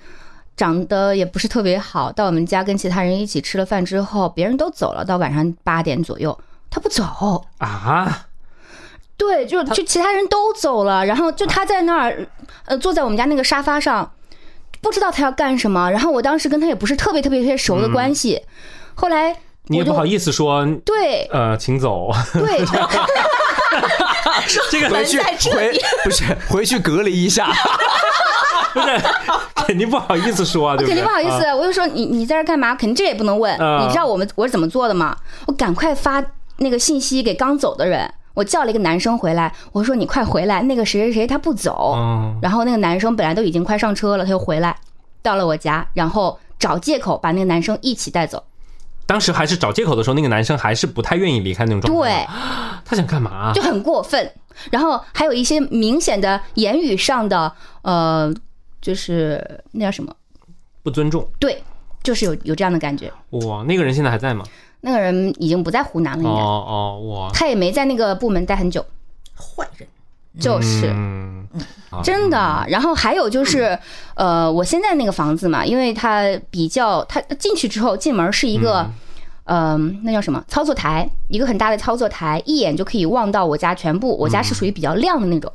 [0.56, 6.40] 长得也不是特别好，到我们家跟其他人一起吃了饭之后，别人都走了，到晚上八点左右，
[6.70, 8.28] 他不走，啊，
[9.18, 12.28] 对，就就其他人都走了，然后就他在那儿，
[12.66, 14.12] 呃，坐在我们家那个沙发上，
[14.80, 15.90] 不知道他要干什么。
[15.90, 18.44] 然后我当时跟他也不是特别特别特别熟的关系，
[18.94, 19.36] 后来
[19.68, 22.64] 你也不好意思说，对呃，请走，对，
[24.70, 25.18] 这个回去
[25.50, 25.72] 回
[26.04, 27.48] 不是回去隔离一下，
[28.74, 29.02] 不是
[29.56, 30.94] 肯定不好意思说啊，对不对？
[30.94, 32.76] 我肯定不好意思，啊我就说你你在这干嘛？
[32.76, 33.56] 肯定这也不能问。
[33.58, 35.16] 啊你知道我们我是怎么做的吗？
[35.48, 36.22] 我赶快发
[36.58, 41.94] 那个信息给刚走的人，我叫了一个男生回来，我说你快回来，那个谁谁谁他不走。
[41.96, 44.76] 嗯然后那个男生本来都已经快上车了，他又回来，
[45.22, 48.44] 到了我家，然后找借口把那个男生一起带走。
[49.06, 52.26] 当时还是找借口的时候，那个男生还是不太愿意离开那种状态。
[52.26, 52.28] 对，，
[52.86, 53.52] 他想干嘛？
[53.54, 54.32] 就很过分。
[54.72, 58.34] 然后还有一些明显的言语上的，呃，
[58.82, 60.16] 就是那叫什么？
[60.84, 61.28] 不尊重。
[61.40, 61.64] 对，
[62.04, 63.12] 就是有有这样的感觉。
[63.32, 64.46] 哇，那个人现在还在吗？
[64.82, 68.86] 那个人已经不在湖南了，应该哦、哦，哇，他也没在那个部门待很久，
[69.34, 69.88] 坏人，
[70.40, 70.92] 就是。
[70.94, 71.48] 嗯，
[72.04, 73.78] 真的，然后还有就是，
[74.16, 78.90] 呃，我现在那个房子嘛，因为它比较，它进去之后进门是一个，
[79.46, 84.18] 嗯、那叫什么操作台，一个很大的操作台，一眼就可以望到我家全部。
[84.18, 85.52] 我家是属于比较亮的那种。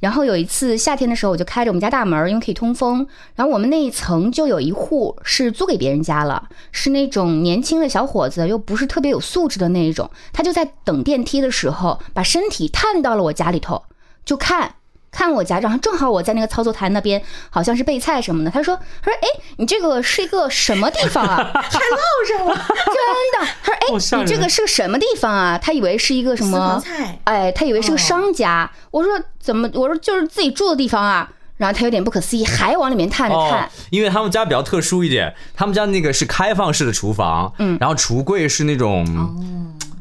[0.00, 3.06] 然后有一次夏天的时候，我就开着我们家大门，因为可以通风。
[3.34, 10.08] 然后我们那一层就有一户是租给别人家了，是那种年轻的小伙子，又不是特别有素质的那一种。
[10.32, 13.82] 他就在等电梯的时候，把身体探到了我家里头，
[14.28, 14.74] 就看。
[15.10, 18.50] 看我家，然后正好我在那个操作台那边，好像是备菜什么的。
[18.50, 21.50] 他说：“他说，哎，你这个是一个什么地方啊？
[21.54, 23.48] 还唠上了，真的。
[23.62, 23.86] 他说，哎，
[24.20, 25.56] 你这个是个什么地方啊？
[25.56, 28.70] 他以为是一个什么菜，哎，他以为是个哦商家。
[28.90, 29.68] 我说怎么？
[29.72, 31.30] 我说就是自己住的地方啊。
[31.56, 33.64] 然后他有点不可思议，还往里面探了探。
[33.64, 39.04] 哦，因为他们家比较特殊一点，他们家那个是开放式的厨房，嗯，然后橱柜是那种，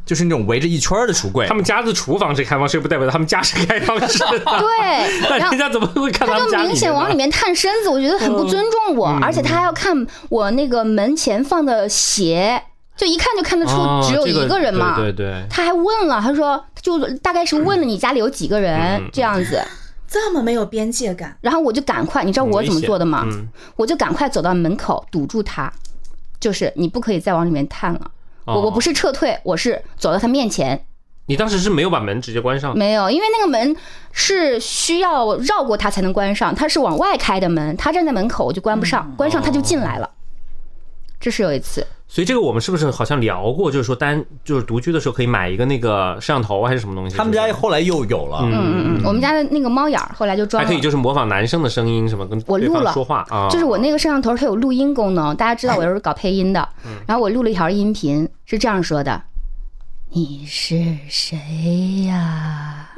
[0.07, 1.53] 就是那种围着一圈儿的橱柜他。
[1.53, 4.39] 们家的厨房是开放式，不代表他们家是开放式的。
[4.39, 9.93] 对， 那人家怎么会看他就明显往里面探身子，我觉得很不尊重我，而且他还要看
[10.29, 12.63] 我那个门前放的鞋，
[12.95, 14.95] 就一看就看得出哦只有一个人嘛。
[14.95, 19.61] 对对对，他还问了，他说就大概是问了你家里有几个人嗯这样子，
[20.07, 23.25] 这么没有边界感，然后我就赶快，你知道我怎么做的吗？
[23.29, 25.71] 嗯我就赶快走到门口堵住他，
[26.39, 28.11] 就是你不可以再往里面探了。
[28.47, 30.85] 我我不是是撤退，我是走到他面前，
[31.25, 33.75] 你当时是没有把门直接关上，没有，因为那个门
[34.13, 40.09] 是需要绕过它才能关上，它是往外开的门，他站在门口我就关不上，关上他就进来了。
[41.19, 43.71] 这是有一次，所以这个我们是不是好像聊过？
[43.71, 47.17] 就是说单就是独居的时候可以买一个那个摄像头还是什么东西？
[47.17, 50.81] 他们家后来又有了，嗯嗯嗯，我们家的那个猫眼儿后来就装了还可以。
[50.81, 55.35] 就是模仿男生的声音什么跟我录了说话啊，就是我那个摄像头，它有录音功能。
[55.35, 56.69] 大家知道我又是搞配音的，
[57.07, 59.19] 然后我录了一条音频，是这样说的
[60.13, 60.75] ：“你是
[61.09, 61.37] 谁
[62.05, 62.89] 呀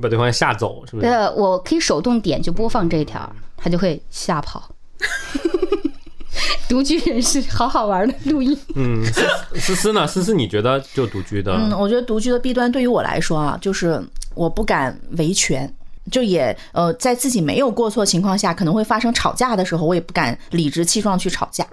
[0.00, 1.06] 把对方吓走，是？”不是？
[1.06, 4.70] 呃，我可以手动点就播放这一条，他就会吓跑。
[6.72, 9.20] 独居人士好好玩的录音，嗯，思
[9.60, 10.06] 思思呢？
[10.06, 14.02] 思思，你觉得就独居的，嗯，我觉得独居的弊端对于我来说啊，就是
[14.34, 15.70] 我不敢维权。
[16.10, 21.64] 就也呃，在自己没有过错情况下，可能会发生吵架的时候，我也不敢理直气壮去吵架。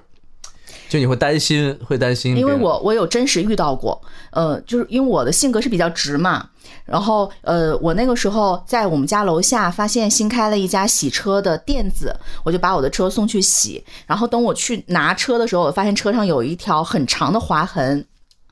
[0.90, 6.50] 就你会担心，会担心因，为我我有真实遇到过，呃，就是因为我的性格是比较直嘛，
[6.84, 18.04] 然后呃，我那个时候在我们家楼下发现新开了一家洗车的店子，我就把我的车送去洗，然后等我去拿车的时候，我发现车上有一条很长的划痕，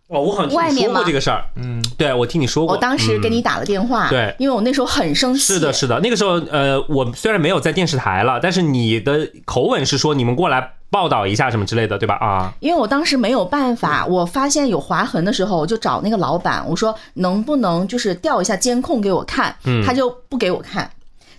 [0.08, 12.16] 哦，我好像听你说过这个事儿，嗯，对我听你说过，我当时给你打了电话，对因为我那时候很生气，是的，是的，那个时候，呃，我虽然没有在电视台了，但是你的口吻是说你们过来报道一下什么之类的，对吧？
[12.16, 20.90] 啊，因为我当时没有办法，我发现有划痕的时候，我就找那个老板，我说能不能就是调一下监控给我看，他就不给我看，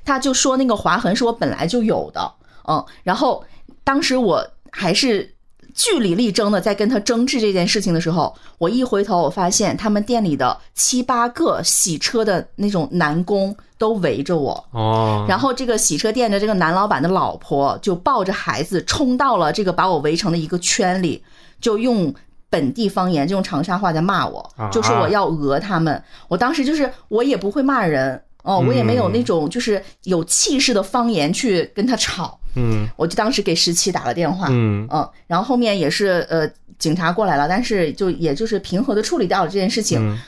[0.05, 2.33] 他就说那个划痕是我本来就有的，
[2.69, 3.43] 嗯，然后
[3.83, 5.35] 当时我还是
[5.79, 21.23] 据理力争的在跟他争执这件事情的时候，我一回头，我发现他们店里的七八个洗车的那种男工都围着我，哦，然后这个洗车店的这个男老板的老婆就抱着孩子冲到了这个把我围成的一个圈里，
[21.61, 22.13] 就用
[22.51, 26.03] 本地方言，就用长沙话在骂我啊，就说我要讹他们。
[26.27, 32.89] 我当时就是我也不会骂人哦，我也没有那种就是有气势的方言去跟他吵，嗯。
[32.97, 34.89] 我就当时给十七打了电话，嗯。
[34.91, 39.99] 嗯，然后后面也是呃警察过来了，但是就也就是平和的处理掉了这件事情。
[40.01, 40.19] 嗯。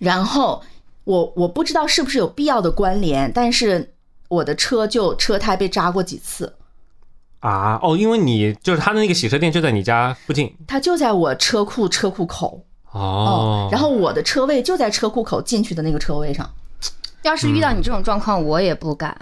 [0.00, 0.62] 然后
[1.04, 3.94] 我我不知道是不是有必要的关联，但是
[4.28, 6.54] 我的车就车胎被扎过几次，
[7.38, 10.54] 啊，哦，因为你就是他的那个洗车店就在你家附近。
[10.66, 16.48] 他就在我车库车库口哦，然后我的车位就在车库口进去的那个车位上。
[17.22, 19.16] 要是遇到你这种状况，我也不敢。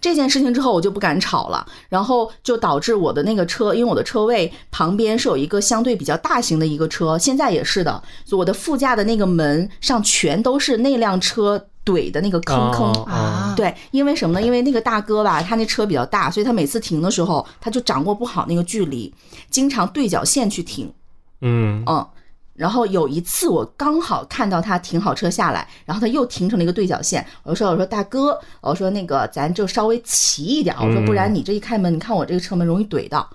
[0.00, 12.92] 这件事情之后，我就不敢吵了，然后就导致我的那个车，因为我的车位旁边是有一个相对比较大型的一个车，现在也是的，所以我的副驾的那个门上全都是那辆车怼的那个坑坑。
[12.92, 14.44] 哦啊对，因为什么呢？
[14.44, 19.14] 因为那个大哥吧，他那车比较大，所以他每次停的时候，他就掌握不好那个距离，
[19.48, 20.92] 经常对角线去停。
[21.40, 22.06] 嗯嗯，
[22.54, 33.28] 然后有一次我刚好看到他停好车下来，然后他又停成了一个对角线，我就说我说大哥，我说那个咱就稍微齐一点，我说不然你这一开门，你看我这个车门容易怼到。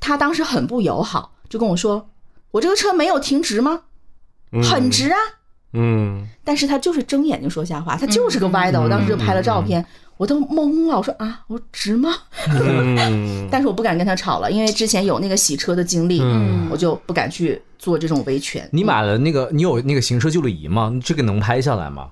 [0.00, 2.08] 他当时很不友好，就跟我说
[2.52, 3.82] 我这个车没有停直吗？
[4.62, 5.18] 很直啊。
[5.74, 8.80] 嗯但是他就是睁眼睛说瞎话，他就是个歪的。
[8.80, 9.84] 我当时就拍了照片，
[10.18, 10.98] 我都懵了。
[10.98, 12.14] 我说啊，我说直吗？
[12.50, 18.68] 嗯 但是我不敢跟他吵了，因为之前有那个洗车的经历，嗯我就不敢去做这种维权。
[18.72, 20.92] 你买了那个，你有那个行车记录仪吗？
[21.02, 22.08] 这个能拍下来吗？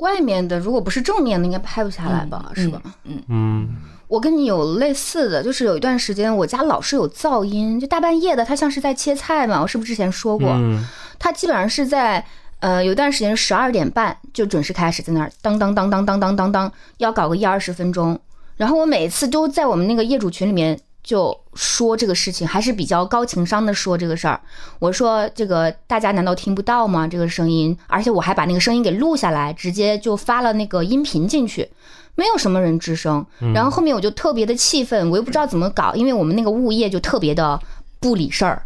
[0.00, 2.50] 外面的如果不是正面的，应该拍不下来吧？
[2.54, 2.80] 是吧？
[3.28, 3.68] 嗯
[4.08, 9.62] 我跟你有类似的，就是有一段时间我家老是有噪音，就大半夜的，它像是在切菜嘛。
[9.62, 10.48] 我是不是之前说过？
[10.50, 10.86] 嗯
[11.18, 12.22] 它基本上是在
[12.62, 18.18] 呃有段时间十二点半就准时开始在那儿当当当当当当当当，要搞个一二十分钟。
[18.56, 24.40] 然后我每次都在我们那个业主群里面就说这个事情，还是比较高情商的说这个事儿。
[24.78, 27.08] 我说这个大家难道听不到吗？
[27.08, 31.68] 这个声音，而且我还把那个声音给录下来，直接就发了那个音频进去。
[32.14, 37.58] 没有什么人吱声，然后后面我就特别的气愤，我又不知道怎么搞，因为我们那个物业就特别的
[37.98, 38.62] 不理事儿。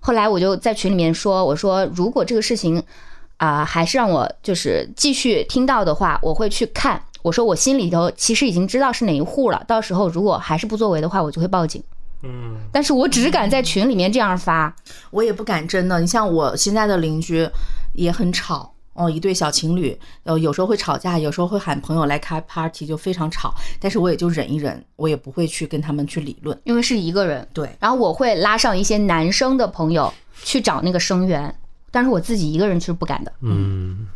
[0.00, 2.82] 后来我就在群里面说，我说如果这个事情
[3.38, 7.02] 啊、还是让我就是继续听到的话，我会去看。
[7.22, 11.82] 我说我心里头其实已经知道是哪一户了，到时候如果还是不作为的话，我就会报警。
[12.22, 14.74] 嗯但是我只敢在群里面这样发，
[15.10, 16.00] 我也不敢真的。
[16.00, 17.48] 你像我现在的邻居
[17.94, 23.54] 也很吵哦，一对小情侣，呃，有时候会吵架，有时候会喊朋友来开 party，就非常吵。
[23.78, 26.58] 但是我也就忍一忍，我也不会去跟他们去理论。
[26.64, 27.46] 因为是一个人。
[27.52, 31.54] 对，然后我会拉上一些男生的朋友去找那个声源，
[31.90, 33.32] 但是我自己一个人是不敢的。
[33.40, 34.06] 嗯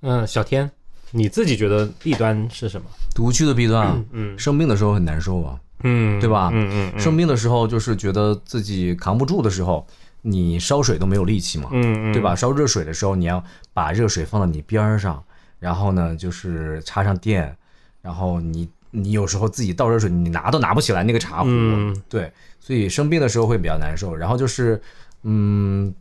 [0.00, 0.70] 嗯，小天，
[1.10, 2.86] 你自己觉得弊端是什么？
[3.14, 6.50] 独居的弊端啊，嗯生病的时候很难受啊，嗯，对吧？
[6.52, 9.84] 嗯嗯嗯生病的时候就是觉得自己扛不住的时候，
[10.22, 12.36] 你烧水都没有力气嘛，嗯嗯，对吧？
[12.36, 15.22] 烧热水的时候，你要把热水放到你边儿上，
[15.58, 17.56] 然后呢，就是插上电，
[18.00, 24.14] 然后你你有时候自己倒热水，你拿都拿不起来那个茶壶，嗯对，所以生病的时候会比较难受。
[24.14, 24.80] 然后就是，
[25.24, 25.92] 嗯，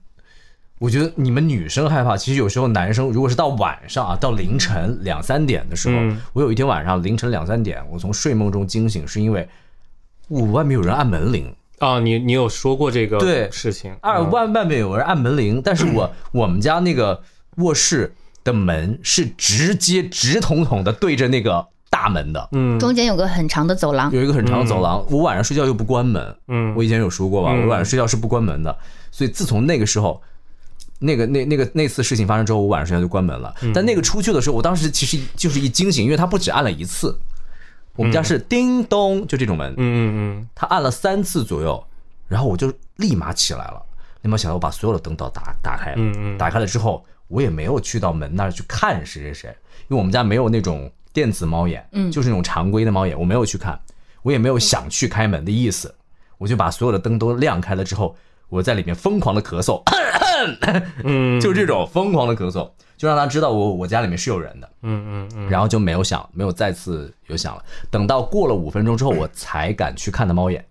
[0.80, 6.22] 我觉得你们女生害怕，其实有时候男生如果是到晚上啊，到凌晨两三点的时候，嗯。
[6.34, 9.48] 我有一天晚上凌晨两三点，我从睡梦中惊醒，是因为
[10.28, 11.52] 我外面有人按门铃。
[11.80, 13.50] 啊，你你有说过这个对。
[13.52, 14.30] 事情，二嗯。
[14.30, 17.24] 外外面有人按门铃，但是我 我们家那个
[17.56, 18.14] 卧室
[18.44, 22.78] 的门是直接直筒筒的对着那个大门的，嗯。
[22.78, 25.04] 中间有个很长的走廊，有一个很长的走廊。
[25.10, 26.76] 我晚上睡觉又不关门，嗯。
[26.76, 27.64] 我以前有说过吧，嗯。
[27.64, 28.78] 我晚上睡觉是不关门的，
[29.10, 30.22] 所以自从那个时候。
[31.00, 33.54] 那个那那个那次事情发生之后，我晚上睡觉就关门了。
[33.62, 33.72] 嗯。
[33.74, 37.20] 但那个出去的时候，我当时其实就是一惊醒，因为他不止按了一次，
[37.96, 41.84] 我们家是叮咚就这种门，嗯嗯他按了三次左右，
[42.28, 43.82] 然后我就立马起来了，
[44.22, 46.38] 立马起来，我把所有的灯都打打开了，嗯嗯。
[46.38, 49.50] 打开了之后，我也没有去到门那儿去看谁谁谁，
[49.88, 52.12] 因为我们家没有那种电子猫眼，嗯。
[52.12, 53.80] 就是那种常规的猫眼，我没有去看，
[54.24, 55.94] 我也没有想去开门的意思，
[56.38, 58.16] 我就把所有的灯都亮开了之后，
[58.50, 59.82] 我在里面疯狂的咳嗽，
[61.04, 67.64] 嗯， 就这种疯狂的咳嗽，就让他知道我我家里面是有人的，嗯嗯嗯然后就没有响，没有再次有响了。
[67.90, 70.66] 等到过了五分钟之后，我才敢去看的猫眼。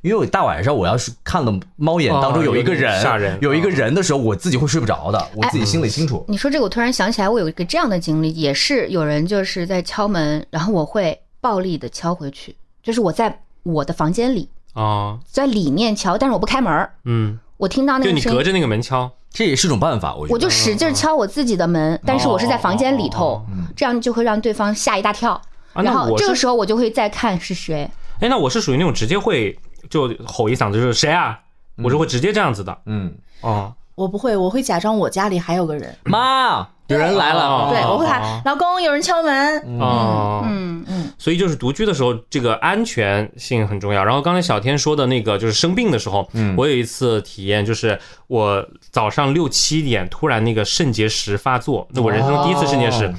[0.00, 3.04] 因为我大晚上我要是看了猫眼当中有一个人、
[3.40, 6.24] 有一个人的时候，我自己会睡不着的，我自己心里清楚。
[6.28, 20.32] 你说这个，我突然想起来，我有一个这样的经历，也是有人就是在敲门，然后我会暴力的敲回去，就是我在我的房间里，啊，在里面敲，但是我不开门，嗯，我听到那就个声音，你隔着那个门敲，这也是种办法，我觉得。
[20.32, 23.44] 我就使劲敲我自己的门，但是我是在房间里头，
[23.76, 25.32] 这样就会让对方吓一大跳。
[25.74, 27.90] 啊，然后这个是时候我就会再看是谁，
[28.20, 29.56] 哎，那我是属于那种直接会
[29.90, 31.38] 就吼一嗓子，就是谁啊？
[31.82, 32.76] 我是会直接这样子的。
[32.86, 37.40] 嗯，哦，我不会，我会假装我家里还有个人，妈，有人来了。
[37.40, 39.58] 啊对我会哦喊老公，有人敲门。
[39.80, 40.84] 哦，嗯，
[41.18, 44.04] 所以就是独居的时候，这个安全性很重要。
[44.04, 53.06] 然后刚才小天说的那个，就是生病的时候，我有一次体验，就是我早上六七点突然那个肾结石发作，那我人生中第一次肾结石。
[53.06, 53.14] 哦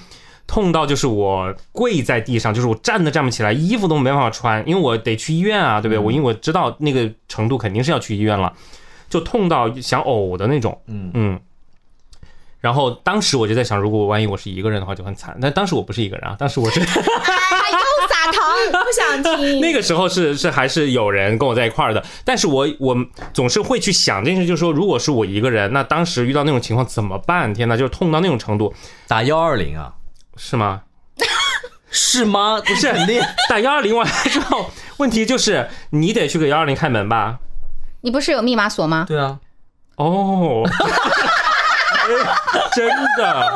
[0.49, 5.99] 痛到就是我跪在地上，就是我站都站不起来，衣服都没办法穿，因为我得去医院啊，对不对？
[5.99, 8.51] 我因为我知道那个程度肯定是要去医院了，
[9.07, 11.39] 就痛到想呕的那种，嗯嗯。
[12.59, 15.37] 然后当时我就在想，如果万一我是一个人的话，就很惨。
[15.41, 19.61] 但当时我不是一个人啊，当时我是哎，又撒糖，不想听。
[19.61, 22.95] 那个时候是是还是有人跟我在一块儿的，但是我我
[23.33, 27.53] 总是会去想这件事，就是说，如果是我一个人，那当时遇到那种情况怎么办？
[27.53, 28.73] 天呐，就是痛到那种程度，
[29.07, 29.93] 打幺二零啊？
[30.35, 30.81] 是吗？
[31.91, 32.59] 是吗？
[32.61, 33.21] 不是 肯定。
[33.49, 37.39] 打幺二零完了之后，问题就是你得去给幺二零开门吧？
[38.01, 39.05] 你不是有密码锁吗？
[39.07, 39.39] 对啊，
[39.95, 40.63] 哦，
[42.73, 42.87] 真
[43.17, 43.53] 的。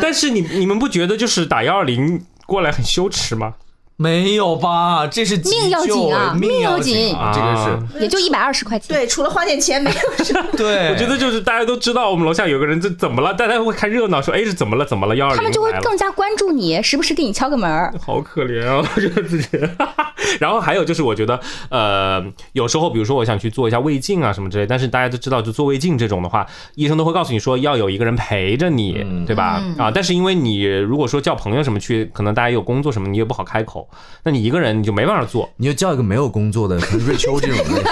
[0.00, 3.54] 但是你你们不觉得就是打幺二零过来很羞耻吗？
[4.00, 5.08] 没有吧？
[5.08, 7.16] 这是命要紧啊命命要紧！
[7.34, 7.56] 这个
[7.92, 8.96] 是也就一百二十块钱。
[8.96, 10.46] 对，除了花点钱没有什么。
[10.56, 13.34] 对，我觉得就是大家都知道我们楼下有个人，这怎么了？
[13.34, 14.84] 大家会看热闹，说哎是怎么了？
[14.84, 15.16] 怎么了？
[15.16, 17.92] 幺二零他们就会更加关注你，时不时给你敲个门儿。
[18.00, 19.48] 好可怜啊， 我觉得自己。
[20.38, 26.46] 然后还有就是，我觉得呃，有时候比如说我想去做一下胃镜啊什么之类，但是大家都知道，就做胃镜这种的话，
[26.76, 29.60] 医生都会告诉你说要有一个人陪着你，嗯对吧？
[29.76, 33.87] 啊，但是因为你如果说叫朋友什么去，可能大家有工作什么，你也不好开口，
[34.22, 35.48] 那你一个人你就没办法做。
[35.56, 36.76] 你就叫一个没有工作的，
[37.06, 37.84] 瑞秋 这种类型。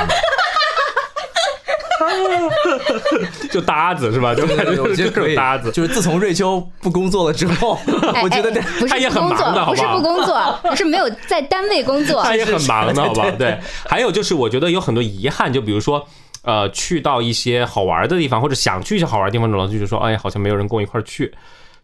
[3.51, 4.35] 就搭子是吧？
[4.35, 5.71] 就感觉就是觉得可以各种搭子。
[5.73, 7.79] 就是自从瑞秋不工作了之后，
[8.15, 12.23] 哎我觉得这他也很工作，不是忙的好不好不工作，是没有在单位工作。
[12.23, 13.31] 他也很忙的， 好不好？
[13.33, 16.07] 对，还有就是我觉得有很多遗憾，就比如说。
[16.43, 21.35] 呃，去到一些好玩的地方，或者想去一些好玩的地方，老就说，哎，好像没有人跟我一块去，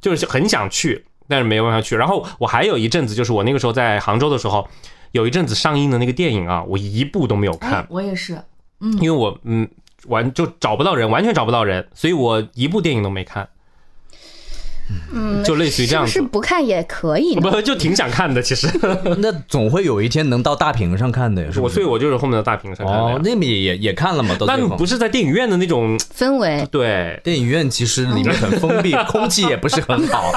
[0.00, 1.96] 就是很想去，但是没有办法去。
[1.96, 4.68] 然后我还有一阵子，就是我那个时候在杭州的时候，
[5.12, 8.38] 有一阵子上映的那个电影啊，我一部都没有看哎，我也是。
[8.80, 9.66] 嗯因为我嗯
[10.08, 13.48] 完就找不到人，完全找不到人，所以我一部电影都没看。
[15.12, 17.34] 嗯，就类似于这样子是不是不看也可以？
[17.36, 18.68] 不 就挺想看的，其实
[19.18, 21.60] 那总会有一天能到大屏上看的呀，是是？
[21.60, 24.34] 我所以我就是后面的大屏上看的。，哦那么也也也看了嘛？
[24.38, 26.66] 到那最后不是在电影院的那种，氛围。
[26.70, 30.32] 对电影院其实里面很封闭， 空气也不是很好。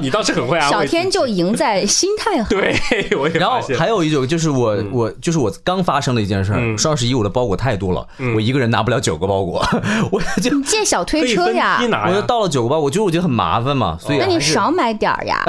[0.00, 0.90] 你倒是很会安慰小。
[0.90, 2.48] 天就赢在心态好。
[2.48, 2.74] 对，
[3.18, 9.64] 我也然后还有一种就是我我就是我刚发生的一件事双十一我的包裹太多了，我一个人拿不了九个包裹，
[10.10, 11.80] 我就借小推车呀。
[12.08, 15.44] 我就到了九个包裹，我觉得我觉得很麻烦嘛，所以那你少买点儿呀。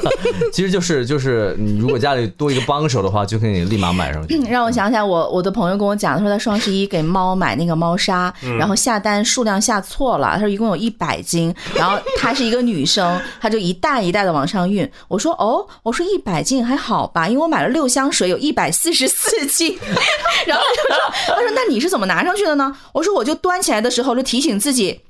[0.52, 4.40] 其实就是就是你如果家里多一个帮手的话，就可以立马买上去。
[4.48, 14.88] 让我想起来，我我的朋友跟我讲，他说他双十一给猫买那个猫砂，然后下单数量下错了，他说一共有一百斤，然后她是一个女生， 她就一袋一袋的往上运。
[15.08, 19.78] 我说哦，我说一百斤还好吧，因为我买了六箱水，有一百四十四斤。
[20.46, 22.74] 然后他就说，他说那你是怎么拿上去的呢？
[22.92, 25.00] 我说我就端起来的时候就提醒自己。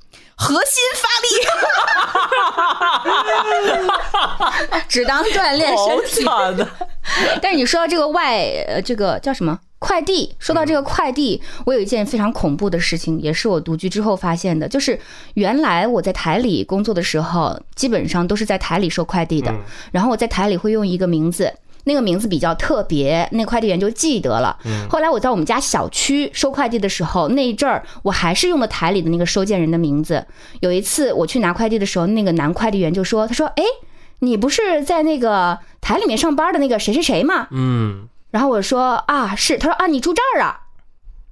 [0.41, 1.27] 核心发力，
[4.87, 6.23] 只当锻炼身体。
[6.23, 6.65] 惨的，
[7.41, 10.33] 但是你说到这个外，呃，这个叫什么快递？
[10.39, 14.97] 说到这个快递，我有一件非常恐怖的事情，也是我独居之后发现的，就是
[15.33, 19.53] 原来我在台里工作的时候，基本上都是在台里收快递的，
[19.91, 21.53] 然后我在台里会用一个名字。
[21.85, 24.57] 那个名字比较特别，那快递员就记得了。
[24.89, 30.25] 后来我在我们家小区收快递的时候，那一阵儿我还是用的台里的那个收件人的名字。
[30.59, 33.63] 有一次我去拿快递的时候，那个男快递员就说：“他说，哎，
[34.19, 37.47] 你不是在那个台里面上班的那个谁谁谁吗？
[37.51, 40.61] 嗯，然后我说啊是，他说啊你住这儿啊，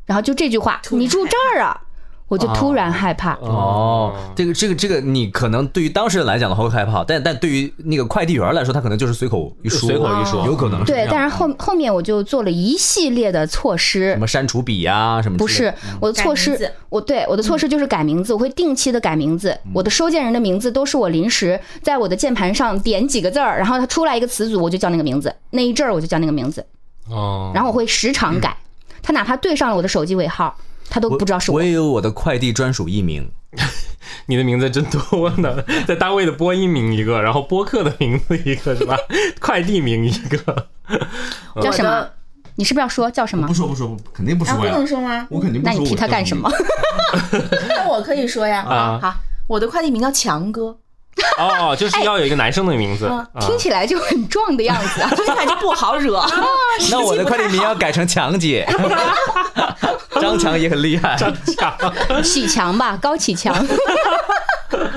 [0.06, 1.82] 然后就这句话，你住这儿啊，
[2.28, 3.34] 我就突然害怕。
[3.36, 10.45] 哦，这个这个这个，你可能对于当事人来讲的话会害怕，但但对于那个快递员来说，他可能就是随口一说，随口一说。
[10.45, 14.11] 有可能是，对但是后后面我就做了一系列的措施。
[14.11, 19.57] 什，么删除笔呀、什么不是我的措施我对我的措施就是改名字，我会定期的改名字。
[19.73, 26.65] 我的收件人的名字都是我临时在我的键盘上点几个字儿，然后它出来一个词组，我就叫那个名字，那一阵儿我就叫那个名字，
[27.09, 28.55] 哦，然后我会时常改。
[29.01, 30.53] 他哪怕对上了我的手机尾号，
[30.90, 31.58] 他都不知道是我。
[31.58, 33.30] 我也有我的快递专属艺名，
[34.28, 38.98] 你的名字真多呢， 在单位的播音名一个，然后播客的名字一个是吧？
[39.40, 40.68] 快递名一个，
[41.62, 42.08] 叫什么？
[42.56, 43.54] 你是不是要说叫什么不？
[43.54, 45.28] 说不说，肯定不啊，不能说吗？
[45.30, 46.50] 我肯定那你提他干什么？？
[47.70, 48.62] 那我可以说呀。
[48.64, 49.14] 啊好，
[49.48, 50.76] 我的快递名叫强哥，
[51.38, 53.05] 哦，就是要有一个男生的名字。
[53.05, 55.09] 啊听起来就很壮的样子啊！
[55.15, 56.24] 听起来就不好惹。
[56.91, 58.68] 那我的快递名要改成强姐，
[60.20, 61.15] 张强也很厉害。
[61.15, 63.55] 张强启强吧，高启强。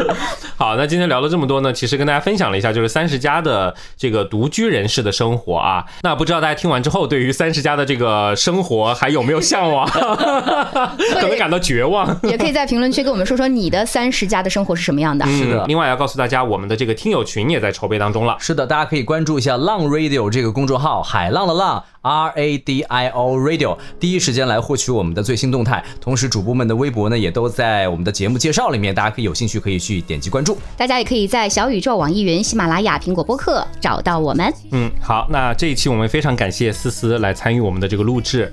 [0.57, 5.84] 好，那今天聊了这么多呢，其实跟大家分享了一下，就是三十加的这个独居人士的生活啊。
[6.03, 9.88] 那不知道大家听完之后，对于三十加的这个生活还有没有向往？
[9.90, 12.18] 可能感到绝望。
[12.22, 15.24] 也可以在评论区跟我们说说你的三十加的生活是什么样的。
[15.26, 18.36] 是的嗯另外要告诉大家，我们的这个听友群也在筹备当中了。
[18.38, 25.84] 是的，大家可以关注一下浪 radio 这个公众号，海浪的浪 R A D I O radio，第一时间来获取我们的最新动态。
[26.01, 30.57] 同时，主播们的微博呢也都在我们的节目介绍里面，大家可以有兴趣可以去点击关注。
[30.76, 34.53] 大家也可以在小宇宙、网易云、喜马拉雅、苹果播客找到我们。
[34.72, 38.53] 嗯，好，那这一期我们非常感谢思思来参与我们的这个录制。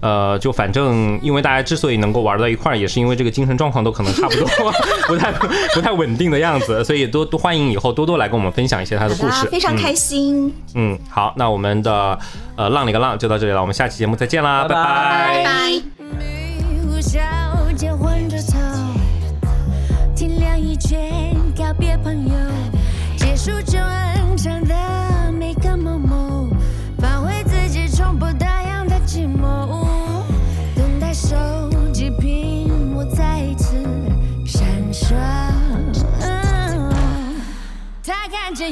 [0.00, 4.46] 呃，就反正因为大家之所以能够玩到一块儿，也是因为这个精神状况都可能差不多，
[5.08, 5.32] 不太
[5.74, 9.46] 不太稳定的样子，所以多多欢迎以后多多来跟我们分享一些他的故事。
[9.48, 10.46] 非常开心。
[10.74, 10.92] 嗯。
[10.92, 12.18] 嗯，好，那我们的
[12.56, 15.82] 呃浪里个浪就到这里了，我们下期节目再见啦，拜拜拜拜。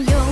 [0.05, 0.26] 他